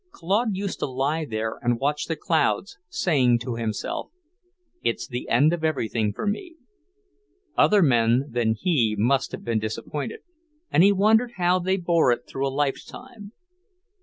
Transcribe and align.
Claude 0.09 0.55
used 0.55 0.79
to 0.79 0.87
lie 0.87 1.25
there 1.25 1.59
and 1.61 1.77
watch 1.79 2.05
the 2.05 2.15
clouds, 2.15 2.79
saying 2.89 3.37
to 3.37 3.53
himself, 3.53 4.09
"It's 4.81 5.05
the 5.07 5.29
end 5.29 5.53
of 5.53 5.63
everything 5.63 6.11
for 6.11 6.25
me." 6.25 6.55
Other 7.55 7.83
men 7.83 8.25
than 8.31 8.55
he 8.55 8.95
must 8.97 9.31
have 9.31 9.43
been 9.43 9.59
disappointed, 9.59 10.21
and 10.71 10.81
he 10.81 10.91
wondered 10.91 11.33
how 11.37 11.59
they 11.59 11.77
bore 11.77 12.11
it 12.11 12.21
through 12.27 12.47
a 12.47 12.49
lifetime. 12.49 13.31